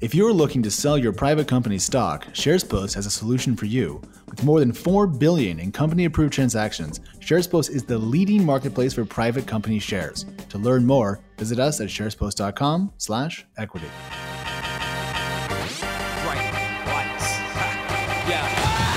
[0.00, 4.02] If you're looking to sell your private company stock, SharesPost has a solution for you.
[4.28, 9.46] With more than 4 billion in company-approved transactions, SharesPost is the leading marketplace for private
[9.46, 10.26] company shares.
[10.48, 13.86] To learn more, visit us at sharespost.com/equity.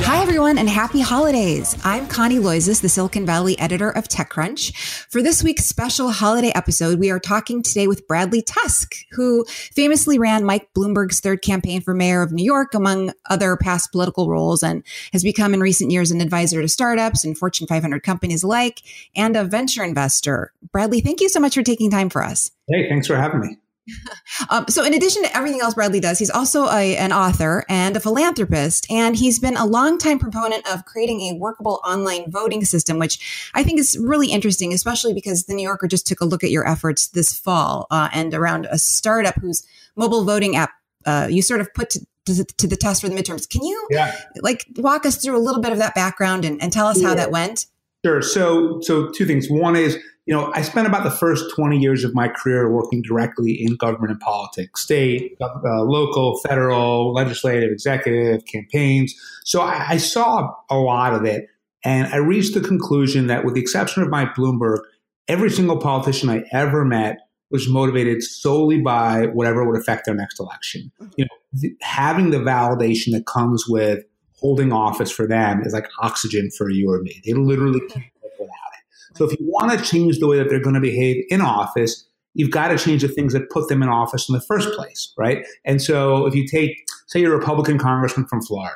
[0.07, 1.77] Hi, everyone, and happy holidays.
[1.83, 4.73] I'm Connie Loizos, the Silicon Valley editor of TechCrunch.
[5.11, 10.17] For this week's special holiday episode, we are talking today with Bradley Tusk, who famously
[10.17, 14.63] ran Mike Bloomberg's third campaign for mayor of New York, among other past political roles,
[14.63, 18.83] and has become in recent years an advisor to startups and Fortune 500 companies alike,
[19.13, 20.53] and a venture investor.
[20.71, 22.49] Bradley, thank you so much for taking time for us.
[22.69, 23.57] Hey, thanks for having me.
[24.49, 27.97] Um, so, in addition to everything else Bradley does, he's also a, an author and
[27.97, 32.99] a philanthropist, and he's been a longtime proponent of creating a workable online voting system,
[32.99, 36.43] which I think is really interesting, especially because the New Yorker just took a look
[36.43, 40.71] at your efforts this fall uh, and around a startup whose mobile voting app
[41.05, 43.49] uh, you sort of put to, to, to, the test for the midterms.
[43.49, 44.13] Can you yeah.
[44.41, 47.09] like walk us through a little bit of that background and, and tell us yeah.
[47.09, 47.65] how that went?
[48.05, 48.21] Sure.
[48.21, 49.49] So, so two things.
[49.49, 49.97] One is
[50.27, 53.77] you know, I spent about the first 20 years of my career working directly in
[53.77, 59.15] government and politics, state, uh, local, federal, legislative, executive, campaigns.
[59.45, 61.45] So I, I, saw a lot of it.
[61.85, 64.79] And I reached the conclusion that, with the exception of Mike Bloomberg,
[65.29, 67.19] every single politician I ever met
[67.49, 70.91] was motivated solely by whatever would affect their next election.
[70.99, 71.11] Mm-hmm.
[71.15, 74.03] You know, having the validation that comes with
[74.35, 77.21] holding office for them is like oxygen for you or me.
[77.25, 78.03] They literally can't
[79.17, 82.07] so if you want to change the way that they're going to behave in office,
[82.33, 85.11] you've got to change the things that put them in office in the first place,
[85.17, 85.45] right?
[85.65, 88.75] And so if you take, say, you're a Republican congressman from Florida,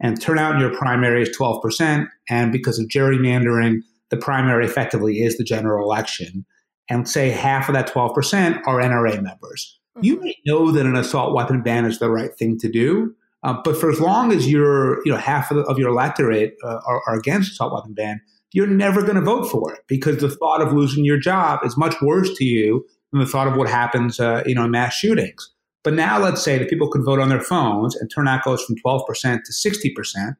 [0.00, 5.36] and turnout in your primary is 12%, and because of gerrymandering, the primary effectively is
[5.36, 6.44] the general election,
[6.88, 9.78] and say half of that 12% are NRA members.
[9.96, 10.04] Mm-hmm.
[10.04, 13.56] You may know that an assault weapon ban is the right thing to do, uh,
[13.62, 16.80] but for as long as you're, you know, half of, the, of your electorate uh,
[16.86, 18.20] are, are against assault weapon ban,
[18.52, 21.76] you're never going to vote for it because the thought of losing your job is
[21.76, 24.94] much worse to you than the thought of what happens, uh, you know, in mass
[24.94, 25.50] shootings.
[25.84, 28.76] But now let's say that people could vote on their phones and turnout goes from
[28.76, 30.36] 12% to 60%.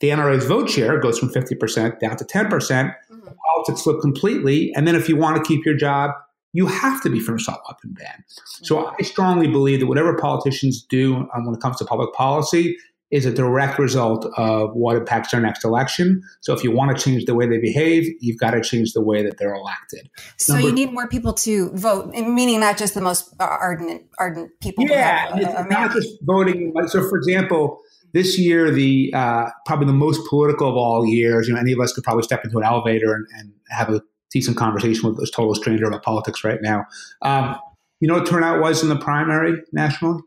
[0.00, 2.50] The NRA's vote share goes from 50% down to 10%.
[2.50, 4.72] percent mm hmm Politics flip completely.
[4.76, 6.12] And then if you want to keep your job,
[6.52, 8.24] you have to be for assault weapon ban.
[8.44, 8.94] So mm-hmm.
[8.98, 12.76] I strongly believe that whatever politicians do um, when it comes to public policy,
[13.10, 16.20] is a direct result of what impacts their next election.
[16.40, 19.02] So if you want to change the way they behave, you've got to change the
[19.02, 20.10] way that they're elected.
[20.38, 24.50] So Number, you need more people to vote, meaning not just the most ardent ardent
[24.60, 24.84] people.
[24.84, 26.72] Yeah, it's not just voting.
[26.88, 27.80] So for example,
[28.12, 31.48] this year, the uh, probably the most political of all years.
[31.48, 34.02] You know, any of us could probably step into an elevator and, and have a
[34.30, 36.86] decent conversation with a total stranger about politics right now.
[37.22, 37.56] Um,
[38.00, 40.22] you know what turnout was in the primary nationally?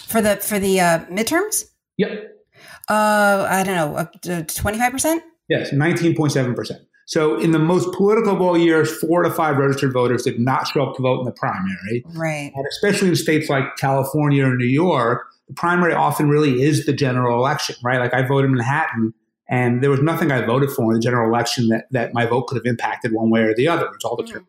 [0.00, 1.64] For the for the uh, midterms.
[1.98, 2.28] Yep.
[2.88, 3.76] Uh, I don't
[4.26, 5.22] know, twenty five percent.
[5.48, 6.82] Yes, nineteen point seven percent.
[7.06, 10.68] So, in the most political of all years, four to five registered voters did not
[10.68, 12.04] show up to vote in the primary.
[12.14, 12.52] Right.
[12.54, 16.92] And especially in states like California or New York, the primary often really is the
[16.92, 17.98] general election, right?
[17.98, 19.12] Like I voted in Manhattan,
[19.48, 22.46] and there was nothing I voted for in the general election that, that my vote
[22.46, 23.88] could have impacted one way or the other.
[23.94, 24.46] It's all the mm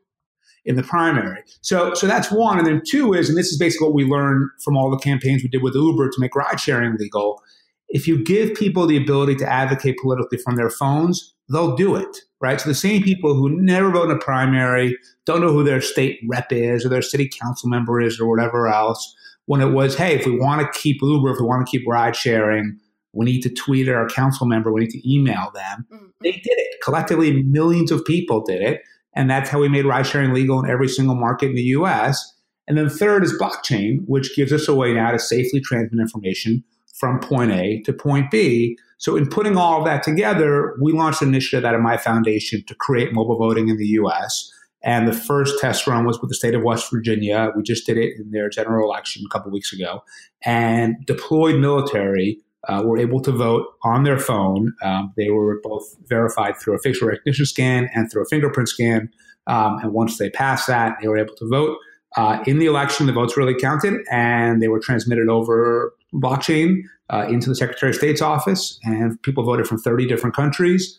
[0.66, 1.44] in the primary.
[1.62, 2.58] So, so that's one.
[2.58, 5.44] And then two is, and this is basically what we learned from all the campaigns
[5.44, 7.42] we did with Uber to make ride sharing legal.
[7.90, 12.18] If you give people the ability to advocate politically from their phones, they'll do it,
[12.40, 12.60] right?
[12.60, 16.20] So the same people who never vote in a primary, don't know who their state
[16.28, 19.16] rep is or their city council member is or whatever else,
[19.46, 21.86] when it was, hey, if we want to keep Uber, if we want to keep
[21.88, 22.80] ride sharing,
[23.12, 25.86] we need to tweet at our council member, we need to email them.
[25.92, 26.06] Mm-hmm.
[26.22, 26.78] They did it.
[26.84, 28.82] Collectively, millions of people did it.
[29.16, 32.34] And that's how we made ride sharing legal in every single market in the US.
[32.68, 36.64] And then third is blockchain, which gives us a way now to safely transmit information
[36.94, 38.78] from point A to point B.
[38.98, 42.64] So in putting all of that together, we launched an initiative out of my foundation
[42.68, 44.50] to create mobile voting in the US.
[44.82, 47.52] And the first test run was with the state of West Virginia.
[47.56, 50.04] We just did it in their general election a couple weeks ago
[50.46, 52.38] and deployed military
[52.68, 54.74] uh, were able to vote on their phone.
[54.84, 59.10] Um, they were both verified through a facial recognition scan and through a fingerprint scan.
[59.48, 61.78] Um, and once they passed that, they were able to vote.
[62.16, 67.26] Uh, in the election, the votes really counted, and they were transmitted over blockchain uh,
[67.28, 68.80] into the Secretary of State's office.
[68.84, 70.98] And people voted from 30 different countries.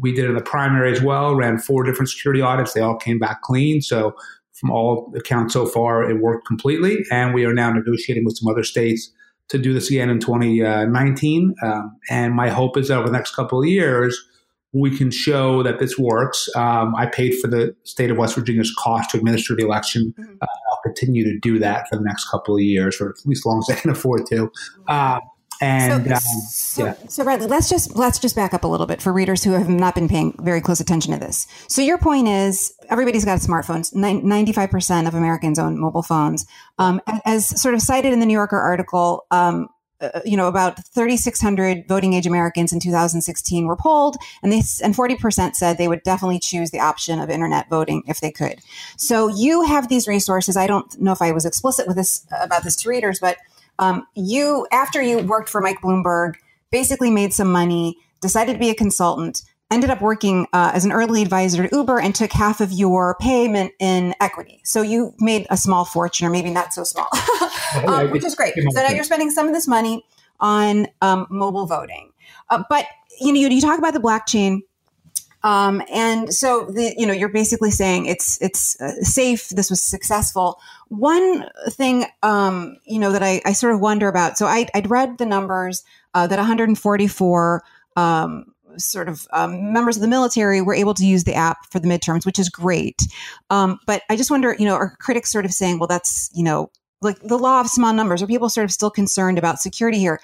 [0.00, 2.72] We did in the primary as well, ran four different security audits.
[2.72, 3.80] They all came back clean.
[3.80, 4.14] So,
[4.54, 7.04] from all accounts so far, it worked completely.
[7.12, 9.10] And we are now negotiating with some other states
[9.48, 11.54] to do this again in 2019.
[11.62, 14.18] Um, and my hope is that over the next couple of years,
[14.72, 16.48] we can show that this works.
[16.54, 20.12] Um, I paid for the state of West Virginia's cost to administer the election.
[20.18, 20.34] Mm-hmm.
[20.40, 23.42] Uh, I'll continue to do that for the next couple of years, or at least
[23.42, 24.50] as long as I can afford to.
[24.88, 25.20] Uh,
[25.60, 26.94] and so, um, so, yeah.
[27.08, 29.68] so Bradley, let's just let's just back up a little bit for readers who have
[29.68, 31.46] not been paying very close attention to this.
[31.68, 33.94] So your point is everybody's got smartphones.
[33.94, 36.46] Ninety five percent of Americans own mobile phones.
[36.78, 39.68] Um, as sort of cited in the New Yorker article, um,
[40.00, 44.94] uh, you know, about 3,600 voting age Americans in 2016 were polled, and they and
[44.94, 48.60] 40% said they would definitely choose the option of internet voting if they could.
[48.98, 50.54] So you have these resources.
[50.54, 53.38] I don't know if I was explicit with this about this to readers, but
[53.78, 56.34] um, you, after you worked for Mike Bloomberg,
[56.70, 60.92] basically made some money, decided to be a consultant, ended up working uh, as an
[60.92, 64.60] early advisor to Uber and took half of your payment in equity.
[64.64, 67.08] So you made a small fortune, or maybe not so small,
[67.86, 68.54] um, which is great.
[68.54, 70.04] So now you're spending some of this money
[70.40, 72.12] on um, mobile voting.
[72.50, 72.86] Uh, but
[73.20, 74.60] you know, you, you talk about the blockchain
[75.42, 79.48] um, and so the, you know, you're basically saying it's it's uh, safe.
[79.50, 80.60] This was successful.
[80.88, 84.38] One thing, um, you know, that I, I, sort of wonder about.
[84.38, 85.84] So I, would read the numbers
[86.14, 87.64] uh, that 144
[87.96, 91.78] um, sort of um, members of the military were able to use the app for
[91.78, 93.02] the midterms, which is great.
[93.50, 96.42] Um, but I just wonder, you know, are critics sort of saying, well, that's you
[96.42, 96.70] know
[97.02, 100.18] like the law of small numbers are people sort of still concerned about security here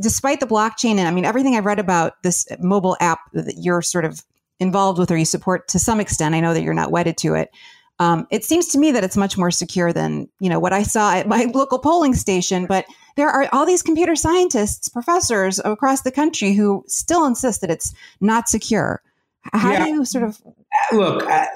[0.00, 3.80] despite the blockchain and i mean everything i've read about this mobile app that you're
[3.80, 4.22] sort of
[4.60, 6.34] involved with or you support to some extent.
[6.34, 7.50] I know that you're not wedded to it.
[7.98, 10.82] Um, it seems to me that it's much more secure than you know what I
[10.82, 12.66] saw at my local polling station.
[12.66, 12.86] But
[13.16, 17.92] there are all these computer scientists, professors across the country who still insist that it's
[18.20, 19.02] not secure.
[19.52, 19.84] How yeah.
[19.84, 20.40] do you sort of
[20.92, 21.22] look?
[21.28, 21.46] Uh,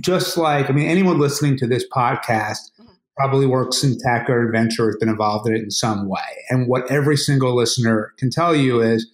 [0.00, 2.92] just like I mean, anyone listening to this podcast mm-hmm.
[3.16, 6.20] probably works in tech or adventure, has been involved in it in some way.
[6.50, 9.08] And what every single listener can tell you is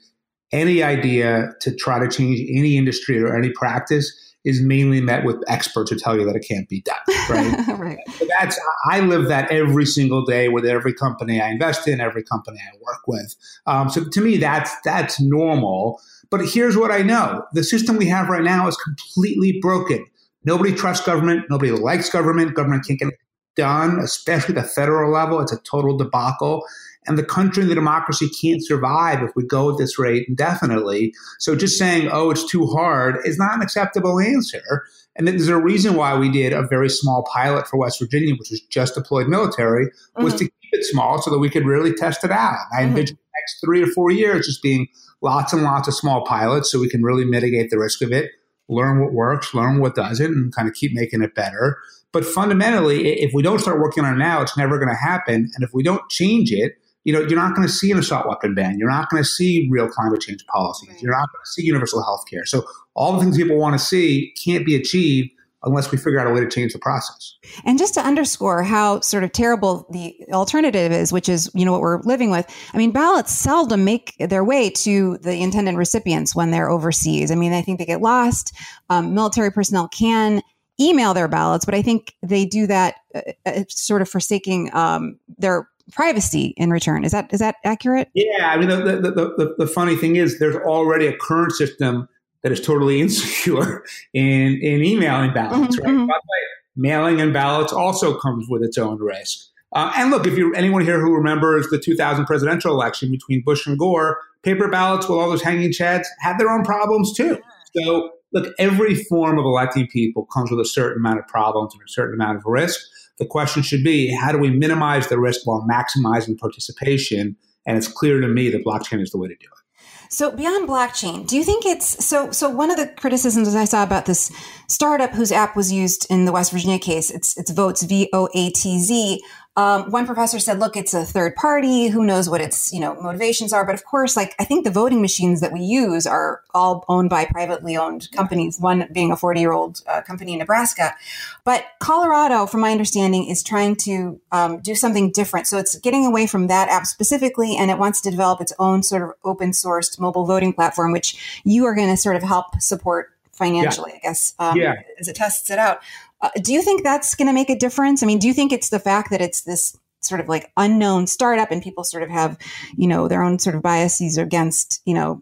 [0.55, 4.11] any idea to try to change any industry or any practice
[4.45, 6.97] is mainly met with experts who tell you that it can't be done.
[7.29, 7.67] Right.
[7.79, 7.99] right.
[8.19, 8.61] So that's
[8.91, 12.77] I live that every single day with every company I invest in, every company I
[12.77, 13.35] work with.
[13.67, 16.01] Um, so to me, that's that's normal.
[16.31, 20.07] But here's what I know: the system we have right now is completely broken.
[20.45, 21.47] Nobody trusts government.
[21.51, 22.55] Nobody likes government.
[22.55, 23.19] Government can't get it
[23.57, 25.41] done, especially at the federal level.
[25.41, 26.63] It's a total debacle.
[27.07, 31.15] And the country and the democracy can't survive if we go at this rate indefinitely.
[31.39, 34.85] So just saying, oh, it's too hard is not an acceptable answer.
[35.17, 38.51] And there's a reason why we did a very small pilot for West Virginia, which
[38.51, 39.87] was just deployed military,
[40.17, 40.39] was mm-hmm.
[40.39, 42.57] to keep it small so that we could really test it out.
[42.73, 42.89] I mm-hmm.
[42.89, 44.89] envision the next three or four years just being
[45.21, 48.33] lots and lots of small pilots so we can really mitigate the risk of it,
[48.69, 51.79] learn what works, learn what doesn't, and kind of keep making it better.
[52.13, 55.51] But fundamentally, if we don't start working on it now, it's never going to happen.
[55.55, 56.75] And if we don't change it,
[57.05, 58.79] you know, you're not going to see an assault weapon ban.
[58.79, 60.89] You're not going to see real climate change policies.
[60.89, 61.03] Right.
[61.03, 62.45] You're not going to see universal health care.
[62.47, 62.65] So
[62.95, 65.31] all the things people want to see can't be achieved
[65.65, 67.37] unless we figure out a way to change the process.
[67.65, 71.73] And just to underscore how sort of terrible the alternative is, which is, you know,
[71.73, 72.47] what we're living with.
[72.73, 77.31] I mean, ballots seldom make their way to the intended recipients when they're overseas.
[77.31, 78.55] I mean, I think they get lost.
[78.91, 80.43] Um, military personnel can
[80.79, 85.19] email their ballots, but I think they do that uh, uh sort of forsaking um,
[85.39, 87.05] their privacy in return.
[87.05, 88.09] Is that is that accurate?
[88.15, 92.09] Yeah, I mean the the, the, the funny thing is there's already a current system
[92.43, 95.95] that is totally insecure in in emailing ballots, mm-hmm, right?
[95.95, 96.07] Mm-hmm.
[96.07, 96.45] By the way,
[96.77, 99.49] mailing in ballots also comes with its own risk.
[99.73, 103.67] Uh, and look, if you anyone here who remembers the 2000 presidential election between Bush
[103.67, 107.41] and Gore, paper ballots with all those hanging chads had their own problems too.
[107.77, 111.83] So look, every form of electing people comes with a certain amount of problems and
[111.83, 112.81] a certain amount of risk.
[113.19, 117.37] The question should be how do we minimize the risk while maximizing participation?
[117.67, 119.65] And it's clear to me that blockchain is the way to do it.
[120.11, 122.31] So beyond blockchain, do you think it's so?
[122.31, 124.31] So one of the criticisms I saw about this
[124.69, 128.29] startup whose app was used in the West Virginia case, it's it's Voatz V O
[128.33, 129.21] A T Z.
[129.57, 131.87] Um, one professor said, look, it's a third party.
[131.87, 133.65] Who knows what its, you know, motivations are?
[133.65, 137.09] But of course, like I think the voting machines that we use are all owned
[137.09, 140.97] by privately owned companies, one being a 40 year old uh, company in Nebraska.
[141.45, 145.47] But Colorado, from my understanding, is trying to um, do something different.
[145.47, 148.83] So it's getting away from that app specifically, and it wants to develop its own
[148.83, 152.61] sort of open sourced mobile voting platform, which you are going to sort of help
[152.61, 153.99] support financially, yeah.
[153.99, 154.75] I guess, um, yeah.
[154.99, 155.81] as it tests it out.
[156.25, 158.03] Uh, do you think that's going to make a difference?
[158.03, 161.07] I mean, do you think it's the fact that it's this sort of like unknown
[161.07, 162.39] startup and people sort of have,
[162.77, 165.21] you know, their own sort of biases against, you know,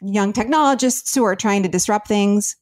[0.00, 2.56] young technologists who are trying to disrupt things?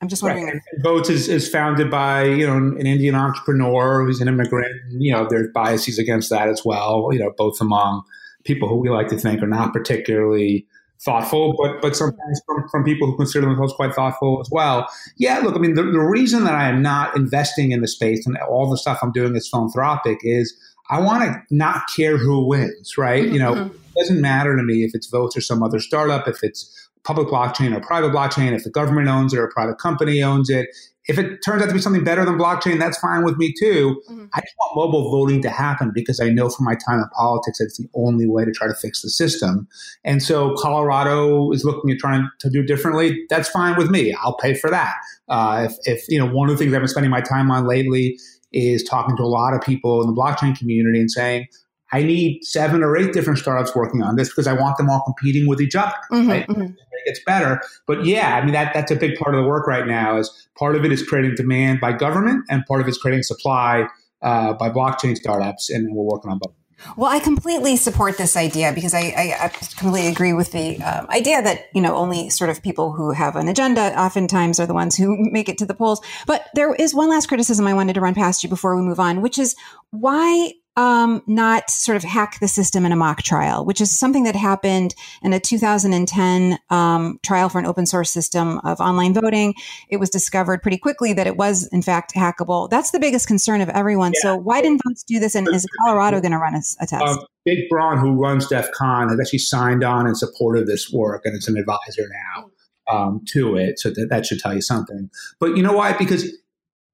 [0.00, 0.46] I'm just wondering.
[0.46, 0.62] Right.
[0.84, 4.72] Voatz is, is founded by, you know, an Indian entrepreneur who's an immigrant.
[4.90, 8.04] You know, there's biases against that as well, you know, both among
[8.44, 10.68] people who we like to think are not particularly
[11.04, 14.88] thoughtful, but but sometimes from, from people who consider themselves quite thoughtful as well.
[15.16, 18.26] Yeah, look, I mean, the, the reason that I am not investing in the space
[18.26, 20.54] and all the stuff I'm doing is philanthropic is
[20.90, 23.22] I want to not care who wins, right?
[23.22, 23.34] Mm-hmm.
[23.34, 23.74] You know, mm-hmm.
[23.74, 27.28] it doesn't matter to me if it's Voatz or some other startup, if it's public
[27.28, 30.68] blockchain or private blockchain, if the government owns it or a private company owns it.
[31.08, 34.00] If it turns out to be something better than blockchain, that's fine with me too.
[34.10, 34.26] Mm-hmm.
[34.34, 37.58] I just want mobile voting to happen because I know from my time in politics
[37.58, 39.66] that it's the only way to try to fix the system.
[40.04, 43.24] And so Colorado is looking at trying to do differently.
[43.30, 44.14] That's fine with me.
[44.22, 44.96] I'll pay for that.
[45.28, 47.66] Uh, if, if, you know, one of the things I've been spending my time on
[47.66, 48.18] lately
[48.52, 51.46] is talking to a lot of people in the blockchain community and saying,
[51.90, 55.02] I need seven or eight different startups working on this because I want them all
[55.06, 55.94] competing with each other.
[56.12, 56.46] Mm-hmm, right?
[56.46, 56.72] mm-hmm.
[57.08, 57.62] Gets better.
[57.86, 60.18] But yeah, I mean that that's a big part of the work right now.
[60.18, 63.22] Is part of it is creating demand by government, and part of it is creating
[63.22, 63.88] supply
[64.20, 66.54] uh, by blockchain startups, and we're working on both.
[66.96, 71.06] Well, I completely support this idea because I, I, I completely agree with the um,
[71.08, 74.74] idea that you know only sort of people who have an agenda oftentimes are the
[74.74, 76.00] ones who make it to the polls.
[76.26, 79.00] But there is one last criticism I wanted to run past you before we move
[79.00, 79.56] on, which is
[79.90, 84.22] why um, not sort of hack the system in a mock trial, which is something
[84.22, 89.54] that happened in a 2010 um, trial for an open source system of online voting.
[89.88, 92.70] It was discovered pretty quickly that it was, in fact, hackable.
[92.70, 94.12] That's the biggest concern of everyone.
[94.14, 94.20] Yeah.
[94.22, 95.34] So, why didn't Voatz do this?
[95.34, 97.02] And is Colorado going to run a, a test?
[97.02, 100.92] Um, Jake Braun, who runs DEF CON, has actually signed on in support of this
[100.92, 102.50] work, and it's an advisor now
[102.88, 103.80] um, to it.
[103.80, 105.10] So, that, that should tell you something.
[105.40, 105.98] But you know why?
[105.98, 106.32] Because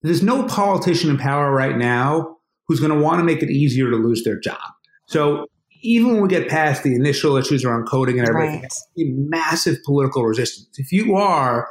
[0.01, 2.34] there's no politician in power right now
[2.67, 4.61] who's going to want to make it easier to lose their job.
[5.07, 5.47] So
[5.85, 8.73] even when we get past the initial issues around coding and everything, right.
[8.97, 10.79] massive political resistance.
[10.79, 11.69] If you are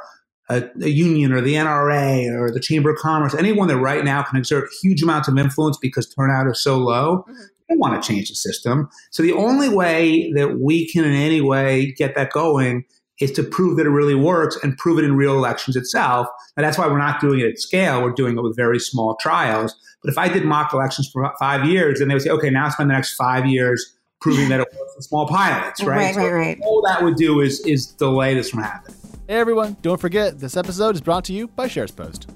[0.48, 4.22] a, a, union or the NRA or the Chamber of Commerce, anyone that right now
[4.22, 7.42] can exert huge amounts of influence because turnout is so low, mm-hmm.
[7.68, 8.88] don't want to change the system.
[9.10, 12.84] So the only way that we can in any way get that going
[13.20, 16.26] is to prove that it really works and prove it in real elections itself.
[16.56, 18.02] And that's why we're not doing it at scale.
[18.02, 19.74] We're doing it with very small trials.
[20.02, 22.68] But if I did mock elections for five years, then they would say, okay, now
[22.68, 25.96] spend the next five years proving that it works in small pilots, right?
[25.96, 26.58] Right, so right, right.
[26.62, 28.96] All that would do is is delay this from happening.
[29.28, 32.26] Hey everyone, don't forget this episode is brought to you by SharesPost.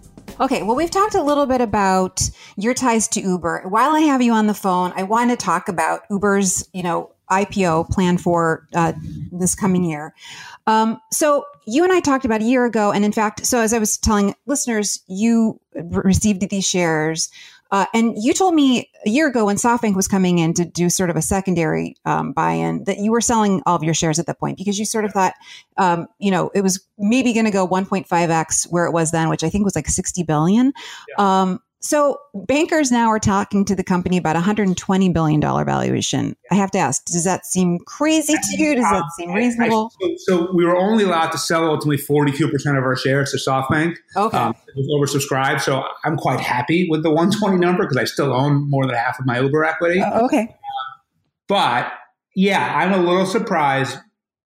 [0.40, 3.64] Okay, well, we've talked a little bit about your ties to Uber.
[3.68, 7.10] While I have you on the phone, I want to talk about Uber's, you know,
[7.30, 8.92] IPO plan for uh,
[9.32, 10.14] this coming year.
[10.66, 13.72] Um, so you and I talked about a year ago, and in fact, so as
[13.72, 17.30] I was telling listeners, you received these shares.
[17.70, 20.88] Uh, and you told me a year ago when SoftBank was coming in to do
[20.88, 24.24] sort of a secondary um, buy-in that you were selling all of your shares at
[24.26, 25.34] that point because you sort of thought,
[25.76, 29.44] um, you know, it was maybe going to go 1.5x where it was then, which
[29.44, 30.72] I think was like 60 billion.
[31.08, 31.42] Yeah.
[31.42, 36.36] Um, so bankers now are talking to the company about a $120 billion valuation.
[36.50, 38.74] I have to ask, does that seem crazy to you?
[38.74, 39.92] Does that seem reasonable?
[40.02, 43.36] I, so, so, we were only allowed to sell ultimately 42% of our shares to
[43.36, 43.94] SoftBank.
[44.16, 44.36] Okay.
[44.36, 45.60] Um, it was oversubscribed.
[45.60, 49.20] So I'm quite happy with the 120 number because I still own more than half
[49.20, 50.00] of my Uber equity.
[50.00, 50.56] Uh, okay.
[51.46, 51.92] but
[52.34, 53.98] yeah, I'm a little surprised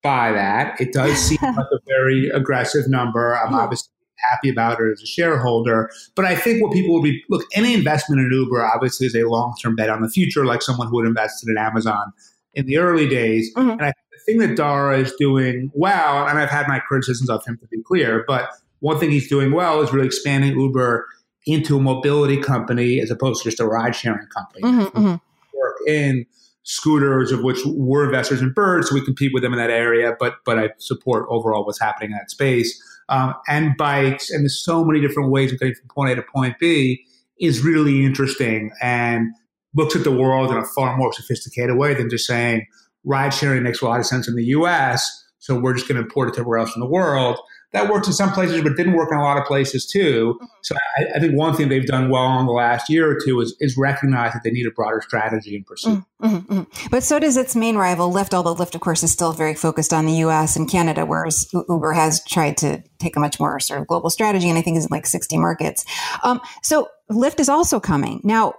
[0.03, 0.81] by that.
[0.81, 3.37] It does seem like a very aggressive number.
[3.37, 3.92] I'm obviously
[4.31, 5.91] happy about it as a shareholder.
[6.15, 9.25] But I think what people will be look, any investment in Uber obviously is a
[9.25, 12.13] long term bet on the future, like someone who would invest in Amazon
[12.55, 13.53] in the early days.
[13.55, 13.71] Mm-hmm.
[13.71, 17.31] And I, think the thing that Dara is doing well, and I've had my criticisms
[17.31, 18.51] of him to be clear, but
[18.81, 21.07] one thing he's doing well is really expanding Uber
[21.47, 24.63] into a mobility company as opposed to just a ride sharing company.
[24.63, 25.59] Mm-hmm, mm-hmm.
[25.59, 26.27] Work in
[26.65, 30.17] scooters, of which we're investors in Bird, so we compete with them in that area.
[30.19, 32.81] But but I support overall what's happening in that space
[33.13, 36.23] um, and bikes, and there's so many different ways of getting from point A to
[36.23, 37.05] point B
[37.39, 39.29] is really interesting and
[39.75, 42.67] looks at the world in a far more sophisticated way than just saying
[43.05, 46.03] ride sharing makes a lot of sense in the US, so we're just going to
[46.03, 47.39] import it to everywhere else in the world
[47.73, 50.35] that worked in some places, but didn't work in a lot of places too.
[50.35, 50.47] Mm-hmm.
[50.63, 53.41] So I, I, think one thing they've done well in the last year or two
[53.41, 56.05] is, is recognize that they need a broader strategy and pursue.
[56.23, 56.89] Mm-hmm, mm-hmm.
[56.91, 59.93] But so does its main rival, Lyft, although Lyft, of course, is still very focused
[59.93, 63.81] on the US and Canada, whereas Uber has tried to take a much more sort
[63.81, 65.85] of global strategy and I think is in like 60 markets.
[66.23, 68.21] Um, so Lyft is also coming.
[68.23, 68.55] Now,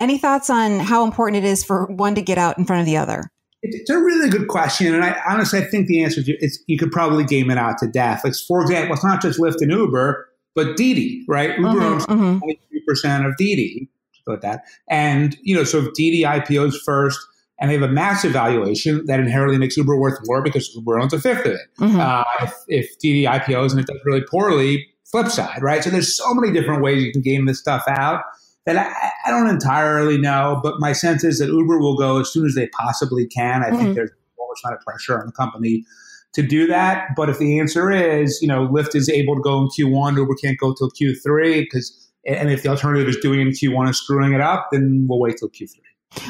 [0.00, 2.86] any thoughts on how important it is for one to get out in front of
[2.86, 3.30] the other?
[3.62, 6.92] It's a really good question, and I honestly I think the answer is you could
[6.92, 8.22] probably game it out to death.
[8.24, 11.56] Like for example, it's not just Lyft and Uber, but Didi, right?
[11.56, 12.38] Uber mm-hmm, owns mm-hmm.
[12.38, 13.90] 23 percent of Didi,
[14.26, 17.18] like that, and you know, so if Didi IPOs first,
[17.58, 21.12] and they have a massive valuation that inherently makes Uber worth more because Uber owns
[21.12, 21.60] a fifth of it.
[21.80, 22.00] Mm-hmm.
[22.00, 25.82] Uh, if, if Didi IPOs and it does really poorly, flip side, right?
[25.82, 28.22] So there's so many different ways you can game this stuff out
[28.68, 32.30] that I, I, don't entirely know, but my sense is that Uber will go as
[32.30, 33.62] soon as they possibly can.
[33.62, 33.78] I mm-hmm.
[33.78, 35.86] think there's always not of pressure on the company
[36.34, 37.08] to do that.
[37.16, 40.34] But if the answer is, you know, Lyft is able to go in Q1, Uber
[40.34, 43.96] can't go till Q3 because, and if the alternative is doing it in Q1 and
[43.96, 45.76] screwing it up, then we'll wait till Q3.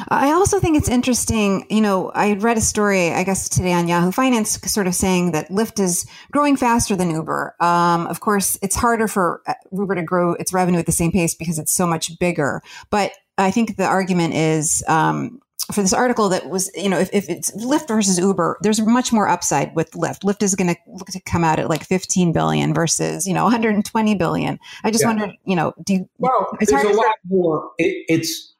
[0.09, 1.65] I also think it's interesting.
[1.69, 5.31] You know, I read a story, I guess today on Yahoo Finance, sort of saying
[5.31, 7.55] that Lyft is growing faster than Uber.
[7.59, 11.11] Um, of course, it's harder for uh, Uber to grow its revenue at the same
[11.11, 12.61] pace because it's so much bigger.
[12.89, 15.39] But I think the argument is um,
[15.71, 19.13] for this article that was, you know, if, if it's Lyft versus Uber, there's much
[19.13, 20.23] more upside with Lyft.
[20.23, 24.59] Lyft is going to come out at like 15 billion versus, you know, 120 billion.
[24.83, 25.07] I just yeah.
[25.07, 27.71] wondered, you know, do you, well, it's there's a lot more.
[27.77, 28.55] It, it's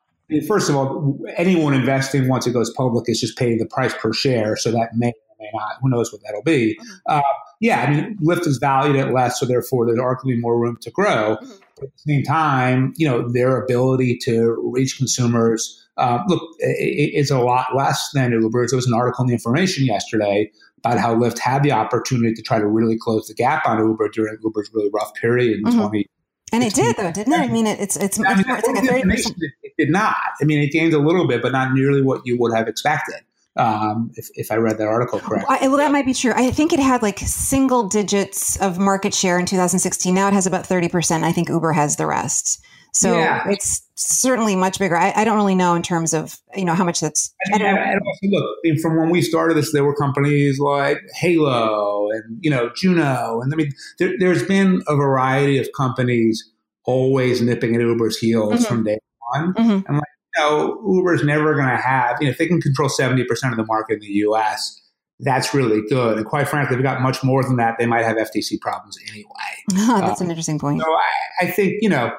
[0.48, 4.14] first of all, anyone investing once it goes public is just paying the price per
[4.14, 5.78] share, so that may or may not.
[5.82, 6.78] Who knows what that'll be?
[6.80, 6.96] Mm-hmm.
[7.08, 7.22] Uh,
[7.60, 10.92] yeah, I mean, Lyft is valued at less, so therefore there's arguably more room to
[10.92, 11.38] grow.
[11.38, 11.52] Mm-hmm.
[11.76, 17.12] But at the same time, you know, their ability to reach consumers uh, look, it,
[17.14, 18.72] it's a lot less than Uber's.
[18.72, 22.42] There was an article in the information yesterday about how Lyft had the opportunity to
[22.42, 25.80] try to really close the gap on Uber during Uber's really rough period in mm-hmm.
[25.80, 26.10] 20.
[26.52, 27.40] And it did, though, didn't it?
[27.40, 29.38] I mean, it, it's it's, I mean, it's, like a thirty percent.
[29.64, 30.16] It did not.
[30.42, 33.22] I mean, it gained a little bit, but not nearly what you would have expected.
[33.56, 35.68] Um, if, if I read that article correctly.
[35.68, 36.32] Well, that might be true.
[36.34, 40.16] I think it had like single digits of market share in 2016.
[40.16, 41.24] Now it has about 30%.
[41.24, 42.64] I think Uber has the rest.
[42.94, 43.48] So yeah.
[43.50, 44.96] it's certainly much bigger.
[44.96, 47.34] I, I, don't really know in terms of you know how much that's.
[47.52, 52.50] And also look, from when we started this, there were companies like Hailo and you
[52.50, 56.50] know Juno, and I mean there, has been a variety of companies
[56.86, 58.64] always nipping at Uber's heels mm-hmm.
[58.64, 58.98] from day
[59.34, 59.54] one.
[59.54, 59.88] Mm-hmm.
[59.88, 62.90] And like you know, Uber's never going to have you know if they can control
[62.90, 64.82] seventy percent of the market in the U.S
[65.20, 66.18] that's really good.
[66.18, 68.98] And quite frankly, if we got much more than that, they might have FTC problems
[69.10, 69.30] anyway.
[69.70, 70.82] that's um, an interesting point.
[70.82, 72.16] So I, I, think, you know,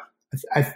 [0.55, 0.73] I,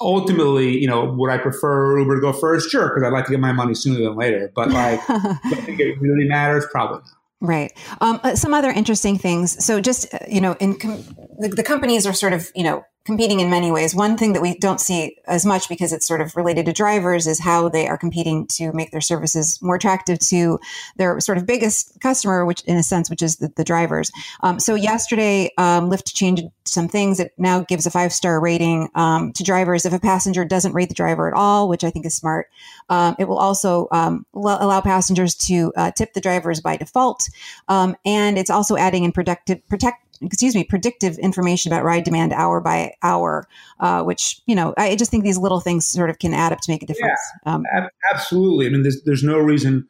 [0.00, 2.70] ultimately, you know, would I prefer Uber to go first?
[2.70, 4.50] Sure, because I'd like to get my money sooner than later.
[4.54, 6.66] But like, I think it really matters?
[6.70, 7.08] Probably not.
[7.42, 7.72] Right.
[8.02, 9.64] Um, uh, some other interesting things.
[9.64, 11.02] So, just uh, you know, in com-
[11.38, 13.94] the, the, companies are sort of you know competing in many ways.
[13.94, 17.26] One thing that we don't see as much because it's sort of related to drivers
[17.26, 20.60] is how they are competing to make their services more attractive to
[20.96, 24.10] their sort of biggest customer, which in a sense, which is the, the drivers.
[24.42, 27.18] Um, so yesterday, um, Lyft changed some things.
[27.20, 30.88] It now gives a five star rating um, to drivers if a passenger doesn't rate
[30.88, 32.48] the driver at all, which I think is smart.
[32.90, 37.28] Um, it will also um, allow passengers to uh, tip the drivers by default,
[37.68, 42.32] um, and it's also adding in protective protect excuse me, predictive information about ride demand
[42.32, 43.46] hour by hour,
[43.80, 46.60] uh, which, you know, I just think these little things sort of can add up
[46.60, 47.20] to make a difference.
[47.46, 47.64] Yeah, um,
[48.12, 48.66] absolutely.
[48.66, 49.86] I mean, there's, there's no reason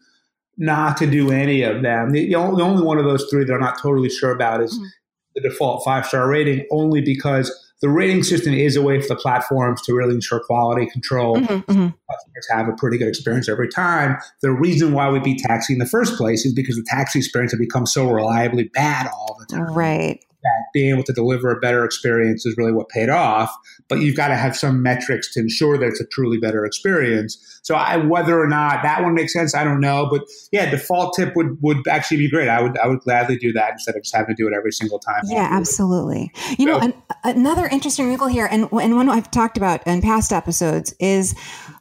[0.56, 2.12] not to do any of them.
[2.12, 4.86] The, the, only, one of those three that I'm not totally sure about is mm-hmm.
[5.34, 9.16] the default five star rating, only because the rating system is a way for the
[9.16, 11.36] platforms to really ensure quality control.
[11.36, 11.88] Mm-hmm, mm-hmm.
[12.10, 14.18] Customers have a pretty good experience every time.
[14.42, 17.52] The reason why we beat taxi in the first place is because the taxi experience
[17.52, 19.72] had become so reliably bad all the time.
[19.74, 23.54] Right that being able to deliver a better experience is really what paid off.
[23.88, 27.60] But you've got to have some metrics to ensure that it's a truly better experience.
[27.62, 30.08] So I, whether or not that one makes sense, I don't know.
[30.10, 30.22] But
[30.52, 32.48] yeah, default tip would, would actually be great.
[32.48, 34.72] I would I would gladly do that instead of just having to do it every
[34.72, 35.22] single time.
[35.26, 36.32] Yeah, absolutely.
[36.58, 40.00] You so, know, an, another interesting wrinkle here, and and one I've talked about in
[40.02, 41.34] past episodes is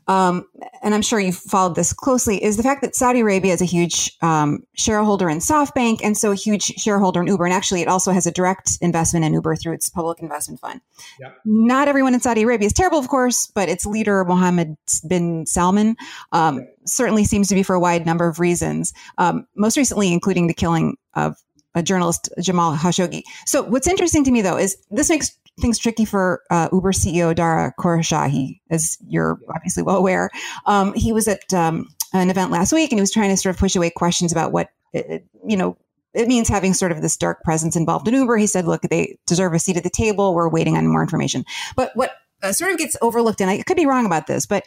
[0.09, 0.43] um,
[0.81, 3.65] and I'm sure you've followed this closely, is the fact that Saudi Arabia is a
[3.65, 7.45] huge um, shareholder in SoftBank and so a huge shareholder in Uber.
[7.45, 10.81] And actually, it also has a direct investment in Uber through its public investment fund.
[11.19, 11.37] Yep.
[11.45, 14.75] Not everyone in Saudi Arabia is terrible, of course, but its leader, Mohammed
[15.07, 15.95] bin Salman,
[16.31, 16.75] um, yep.
[16.85, 20.55] certainly seems to be for a wide number of reasons, um, most recently, including the
[20.55, 21.35] killing of
[21.75, 23.21] a journalist, Jamal Khashoggi.
[23.45, 27.33] So, what's interesting to me, though, is this makes things tricky for uh, Uber CEO
[27.35, 30.29] Dara Khosrowshahi, as you're obviously well aware.
[30.65, 33.55] Um, he was at um, an event last week and he was trying to sort
[33.55, 35.77] of push away questions about what, it, you know,
[36.13, 38.37] it means having sort of this dark presence involved in Uber.
[38.37, 40.33] He said, look, they deserve a seat at the table.
[40.33, 41.45] We're waiting on more information.
[41.75, 44.63] But what uh, sort of gets overlooked, and I could be wrong about this, but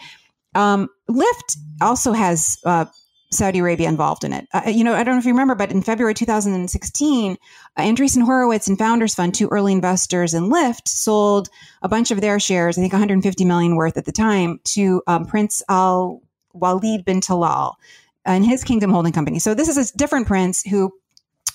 [0.54, 2.84] um, Lyft also has uh,
[3.32, 4.46] Saudi Arabia involved in it.
[4.52, 7.36] Uh, you know, I don't know if you remember, but in February 2016,
[7.76, 11.48] uh, Andreessen Horowitz and Founders Fund, two early investors in Lyft, sold
[11.82, 15.26] a bunch of their shares, I think 150 million worth at the time, to um,
[15.26, 16.20] Prince Al
[16.52, 17.74] Walid bin Talal
[18.24, 19.38] and his Kingdom Holding Company.
[19.38, 20.92] So this is a different prince who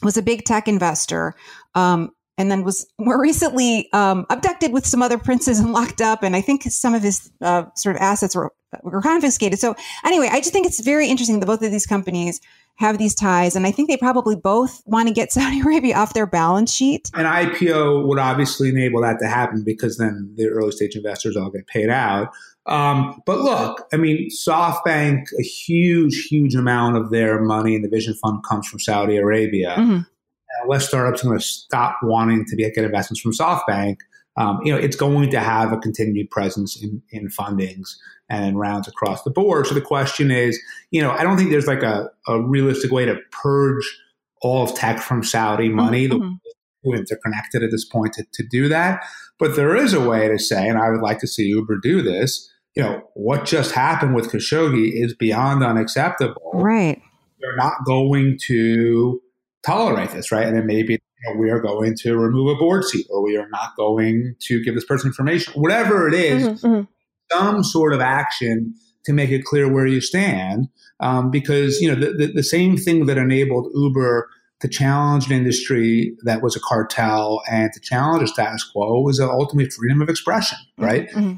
[0.03, 1.35] was a big tech investor.
[1.75, 6.23] Um, and then was more recently um, abducted with some other princes and locked up.
[6.23, 8.51] And I think some of his uh, sort of assets were
[8.83, 9.59] were confiscated.
[9.59, 12.41] So anyway, I just think it's very interesting that both of these companies
[12.75, 16.13] have these ties, and I think they probably both want to get Saudi Arabia off
[16.13, 17.09] their balance sheet.
[17.13, 21.49] An IPO would obviously enable that to happen because then the early stage investors all
[21.49, 22.29] get paid out.
[22.67, 27.87] Um, but look, I mean, SoftBank, a huge, huge amount of their money in the
[27.87, 29.75] Vision Fund comes from Saudi Arabia.
[29.79, 29.99] Mm-hmm.
[30.63, 33.97] Uh, less startups are going to stop wanting to be, get investments from SoftBank.
[34.37, 37.95] Um, you know, it's going to have a continued presence in, in fundings
[38.29, 39.65] and rounds across the board.
[39.65, 40.59] So the question is,
[40.91, 43.83] you know, I don't think there's like a, a realistic way to purge
[44.41, 46.07] all of tech from Saudi money.
[46.07, 46.33] Mm-hmm.
[46.83, 49.03] The interconnected at this point to, to do that.
[49.39, 52.01] But there is a way to say, and I would like to see Uber do
[52.01, 56.51] this, you know, what just happened with Khashoggi is beyond unacceptable.
[56.53, 57.01] Right.
[57.41, 59.19] They're not going to
[59.65, 60.45] tolerate this, right?
[60.45, 63.37] And then maybe you know, we are going to remove a board seat or we
[63.37, 66.83] are not going to give this person information, whatever it is, mm-hmm, mm-hmm.
[67.31, 68.73] some sort of action
[69.05, 70.67] to make it clear where you stand.
[70.99, 74.29] Um, because, you know, the, the, the same thing that enabled Uber
[74.61, 79.19] to challenge an industry that was a cartel and to challenge a status quo was
[79.19, 81.07] ultimately freedom of expression, right?
[81.09, 81.35] Mm-hmm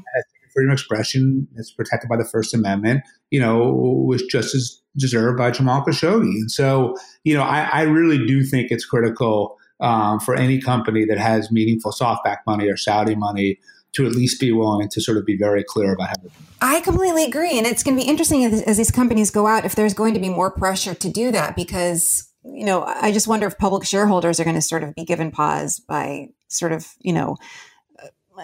[0.52, 3.58] freedom of expression that's protected by the First Amendment, you know,
[4.06, 6.22] was just as deserved by Jamal Khashoggi.
[6.22, 11.04] And so, you know, I, I really do think it's critical um, for any company
[11.06, 13.58] that has meaningful SoftBank money or Saudi money
[13.92, 16.14] to at least be willing to sort of be very clear about how.
[16.60, 19.64] I completely agree, and it's going to be interesting as, as these companies go out
[19.64, 23.26] if there's going to be more pressure to do that because you know I just
[23.26, 26.86] wonder if public shareholders are going to sort of be given pause by sort of
[27.00, 27.36] you know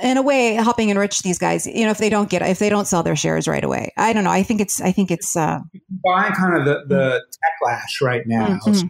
[0.02, 2.68] in a way helping enrich these guys you know if they don't get if they
[2.68, 3.92] don't sell their shares right away.
[3.96, 4.30] I don't know.
[4.30, 5.58] I think it's i think it's uh
[6.04, 7.24] buying kind of the the
[7.64, 8.72] techlash right now mm-hmm.
[8.72, 8.88] so,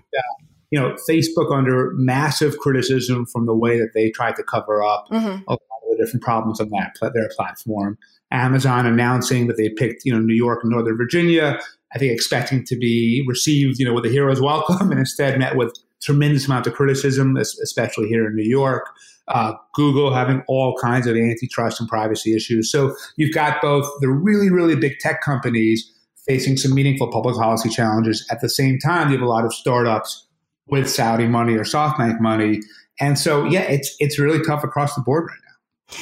[0.70, 5.06] you know facebook under massive criticism from the way that they tried to cover up
[5.10, 5.42] mm-hmm.
[5.48, 7.98] a lot of the different problems on that their platform.
[8.32, 11.60] Amazon announcing that they picked you know new york and northern virginia
[11.94, 15.56] i think expecting to be received you know with a hero's welcome and instead met
[15.56, 18.90] with tremendous amount of criticism especially here in new york
[19.28, 22.70] uh, Google having all kinds of antitrust and privacy issues.
[22.70, 25.92] So you've got both the really, really big tech companies
[26.26, 28.26] facing some meaningful public policy challenges.
[28.30, 30.26] At the same time, you have a lot of startups
[30.66, 32.60] with Saudi money or SoftBank money.
[33.00, 35.38] And so, yeah, it's it's really tough across the board right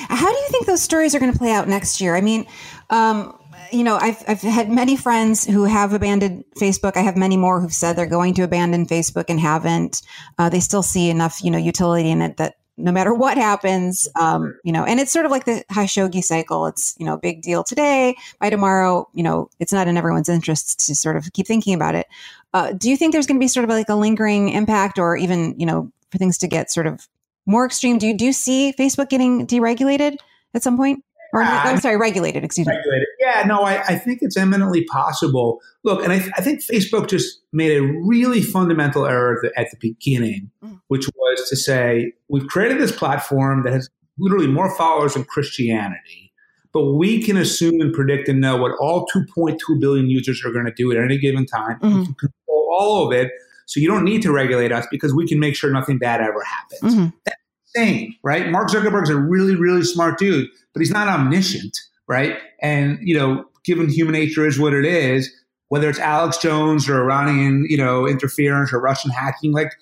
[0.09, 0.17] now.
[0.17, 2.17] How do you think those stories are going to play out next year?
[2.17, 2.47] I mean,
[2.89, 3.39] um,
[3.71, 6.97] you know, I've, I've had many friends who have abandoned Facebook.
[6.97, 10.01] I have many more who've said they're going to abandon Facebook and haven't.
[10.39, 14.09] Uh, they still see enough, you know, utility in it that no matter what happens,
[14.21, 16.67] um, you know, and it's sort of like the Khashoggi cycle.
[16.67, 18.17] It's, you know, big deal today.
[18.41, 21.95] By tomorrow, you know, it's not in everyone's interest to sort of keep thinking about
[21.95, 22.07] it.
[22.53, 25.17] Uh, do you think there's going to be sort of like a lingering impact or
[25.17, 27.09] even, you know, for things to get sort of
[27.47, 27.99] more extreme?
[27.99, 30.17] Do you, do you see Facebook getting deregulated
[30.53, 31.05] at some point?
[31.35, 33.09] Or, uh, I'm sorry, regulated, excuse regulated.
[33.19, 33.27] me.
[33.27, 35.61] Yeah, no, I, I, think it's eminently possible.
[35.83, 39.67] Look, and I, I, think Facebook just made a really fundamental error at the, at
[39.73, 40.81] the beginning, mm.
[40.87, 46.33] which was to say, we've created this platform that has literally more followers than Christianity,
[46.73, 50.67] but we can assume and predict and know what all 2.2 billion users are going
[50.67, 51.81] to do at any given time.
[51.81, 51.99] Mm-hmm.
[51.99, 53.33] We can control all of it.
[53.67, 56.45] So you don't need to regulate us because we can make sure nothing bad ever
[56.45, 56.95] happens.
[56.95, 57.17] Mm-hmm.
[57.25, 57.44] That's
[57.75, 58.51] insane, right?
[58.51, 62.37] Mark Zuckerberg's a really, really smart dude but he's not omniscient, right?
[62.61, 65.33] And, you know, given human nature is what it is,
[65.69, 69.73] whether it's Alex Jones or Iranian, you know, interference or Russian hacking, like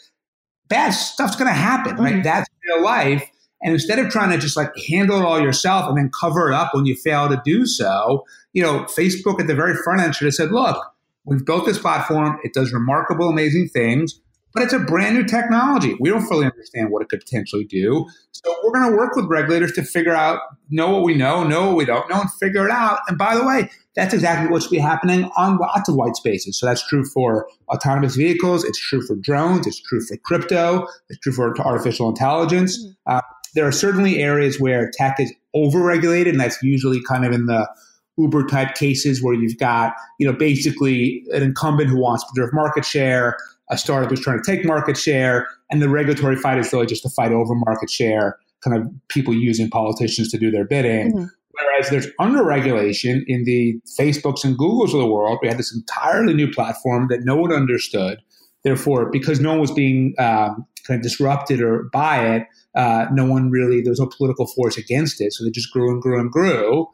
[0.68, 2.14] bad stuff's going to happen, right?
[2.14, 2.22] Mm-hmm.
[2.22, 3.28] That's real life.
[3.62, 6.54] And instead of trying to just like handle it all yourself and then cover it
[6.54, 10.14] up when you fail to do so, you know, Facebook at the very front end
[10.14, 10.76] should have said, look,
[11.24, 12.38] we've built this platform.
[12.42, 14.20] It does remarkable, amazing things
[14.54, 15.96] but it's a brand new technology.
[16.00, 18.06] We don't fully understand what it could potentially do.
[18.32, 21.68] So we're going to work with regulators to figure out, know what we know, know
[21.68, 22.98] what we don't know, and figure it out.
[23.08, 26.58] And by the way, that's exactly what's be happening on lots of white spaces.
[26.58, 28.64] So that's true for autonomous vehicles.
[28.64, 29.66] It's true for drones.
[29.66, 30.86] It's true for crypto.
[31.08, 32.78] It's true for artificial intelligence.
[32.82, 33.16] Mm-hmm.
[33.16, 33.20] Uh,
[33.54, 37.68] there are certainly areas where tech is overregulated, and that's usually kind of in the
[38.16, 42.52] Uber type cases where you've got, you know, basically an incumbent who wants to preserve
[42.54, 43.36] market share
[43.72, 47.04] a startup who's trying to take market share, and the regulatory fight is really just
[47.04, 51.12] a fight over market share, kind of people using politicians to do their bidding.
[51.12, 51.24] Mm-hmm.
[51.54, 55.38] Whereas there's under-regulation in the Facebooks and Googles of the world.
[55.42, 58.20] We had this entirely new platform that no one understood.
[58.64, 63.26] Therefore, because no one was being um, kind of disrupted or by it, uh, no
[63.26, 65.32] one really, there was no political force against it.
[65.32, 66.88] So they just grew and grew and grew.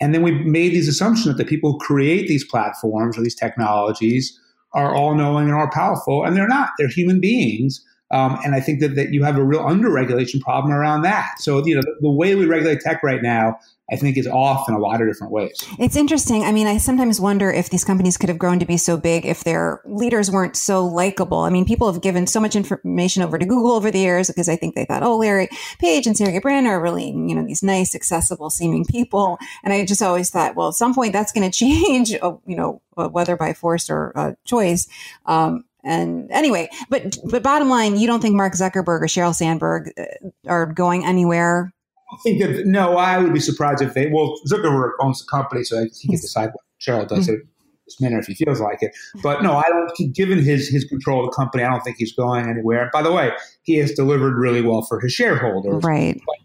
[0.00, 3.36] And then we made these assumptions that the people who create these platforms or these
[3.36, 4.38] technologies
[4.74, 6.70] are all knowing and all powerful, and they're not.
[6.78, 7.84] They're human beings.
[8.12, 11.34] Um, and I think that, that you have a real under-regulation problem around that.
[11.38, 13.58] So, you know, the, the way we regulate tech right now
[13.92, 15.52] I think is off in a lot of different ways.
[15.78, 16.44] It's interesting.
[16.44, 19.26] I mean, I sometimes wonder if these companies could have grown to be so big
[19.26, 21.40] if their leaders weren't so likable.
[21.40, 24.48] I mean, people have given so much information over to Google over the years because
[24.48, 25.48] I think they thought, oh, Larry
[25.78, 29.38] Page and Sergey Brin are really, you know, these nice, accessible seeming people.
[29.62, 32.56] And I just always thought, well, at some point that's going to change, uh, you
[32.56, 34.88] know, uh, whether by force or uh, choice.
[35.26, 39.92] Um, and anyway, but but bottom line, you don't think Mark Zuckerberg or Sheryl Sandberg
[39.98, 40.04] uh,
[40.46, 41.72] are going anywhere
[42.12, 44.08] I think that no, I would be surprised if they.
[44.08, 47.36] Well, Zuckerberg owns the company, so he can decide what Sheryl does mm-hmm.
[47.36, 47.46] it
[47.86, 48.94] this minute if he feels like it.
[49.22, 50.14] But no, I don't.
[50.14, 52.90] Given his his control of the company, I don't think he's going anywhere.
[52.92, 55.82] By the way, he has delivered really well for his shareholders.
[55.82, 56.20] Right.
[56.26, 56.36] But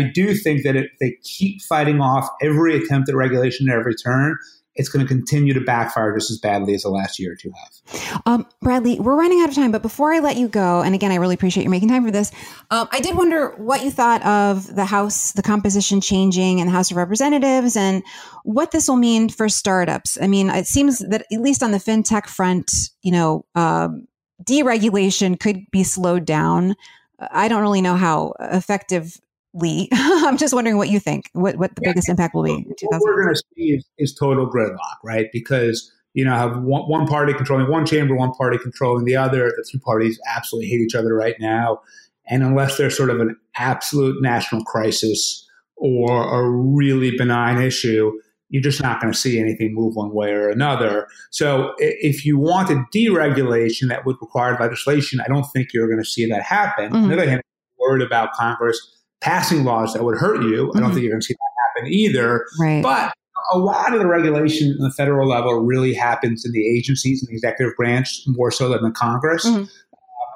[0.00, 3.94] I do think that if they keep fighting off every attempt at regulation at every
[3.94, 4.36] turn,
[4.76, 7.50] it's going to continue to backfire just as badly as the last year or two
[7.50, 8.22] have.
[8.26, 11.10] Um, Bradley, we're running out of time, but before I let you go, and again,
[11.10, 12.30] I really appreciate you making time for this.
[12.70, 16.72] Um, I did wonder what you thought of the House, the composition changing in the
[16.72, 18.02] House of Representatives, and
[18.44, 20.18] what this will mean for startups.
[20.20, 22.70] I mean, it seems that at least on the fintech front,
[23.02, 24.06] you know, um,
[24.44, 26.76] deregulation could be slowed down.
[27.18, 29.18] I don't really know how effective
[29.56, 29.88] Lee.
[29.92, 31.30] I'm just wondering what you think.
[31.32, 31.90] What what the yeah.
[31.90, 32.64] biggest impact will be?
[32.82, 35.26] what we're going to see is, is, total gridlock, right?
[35.32, 39.48] Because you know have one, one party controlling one chamber, one party controlling the other.
[39.48, 41.80] The two parties absolutely hate each other right now,
[42.28, 45.42] and unless there's sort of an absolute national crisis
[45.76, 48.12] or a really benign issue,
[48.48, 51.06] you're just not going to see anything move one way or another.
[51.30, 56.08] So if you wanted deregulation that would require legislation, I don't think you're going to
[56.08, 56.86] see that happen.
[56.86, 56.96] Mm-hmm.
[56.96, 57.42] On the other hand,
[57.78, 58.95] worried about Congress
[59.26, 60.68] passing laws that would hurt you.
[60.68, 60.76] Mm-hmm.
[60.76, 60.94] I don't mm-hmm.
[60.94, 62.46] think you're going to see that happen either.
[62.60, 62.82] Right.
[62.82, 63.12] But
[63.52, 67.28] a lot of the regulation in the federal level really happens in the agencies and
[67.28, 69.44] the executive branch more so than the Congress.
[69.44, 69.64] Mm-hmm.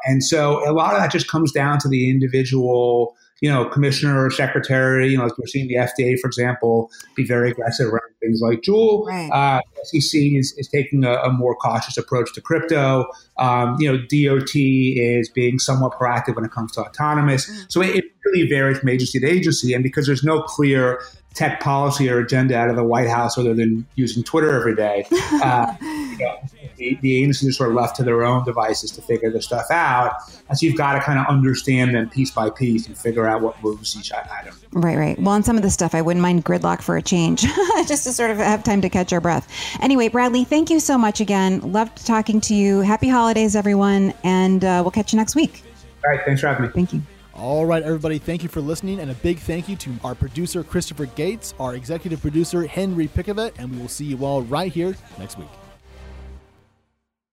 [0.04, 4.24] and so a lot of that just comes down to the individual you know, commissioner
[4.24, 8.10] or secretary, you know, like we're seeing the FDA, for example, be very aggressive around
[8.20, 9.06] things like Juul.
[9.06, 9.30] Right.
[9.30, 13.06] Uh, SEC is, is taking a, a, more cautious approach to crypto.
[13.38, 17.50] Um, you know, DOT is being somewhat proactive when it comes to autonomous.
[17.50, 17.72] Mm.
[17.72, 19.72] So it, it really varies from agency to agency.
[19.72, 21.00] And because there's no clear
[21.34, 25.06] tech policy or agenda out of the White House other than using Twitter every day,
[25.42, 26.38] uh, you know,
[26.76, 29.70] the, the agencies are sort of left to their own devices to figure this stuff
[29.70, 30.14] out.
[30.48, 33.42] And so you've got to kind of understand them piece by piece and figure out
[33.42, 34.54] what moves each item.
[34.72, 35.18] Right, right.
[35.18, 37.42] Well, on some of the stuff, I wouldn't mind gridlock for a change,
[37.86, 39.48] just to sort of have time to catch our breath.
[39.80, 41.60] Anyway, Bradley, thank you so much again.
[41.72, 42.80] Loved talking to you.
[42.80, 44.12] Happy holidays, everyone.
[44.24, 45.62] And uh, we'll catch you next week.
[46.04, 46.24] All right.
[46.24, 46.72] Thanks for having me.
[46.72, 47.02] Thank you.
[47.40, 50.62] All right, everybody, thank you for listening, and a big thank you to our producer,
[50.62, 54.94] Christopher Gates, our executive producer, Henry Pickavet, and we will see you all right here
[55.18, 55.48] next week.